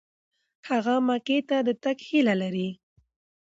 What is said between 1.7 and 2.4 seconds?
تګ هیله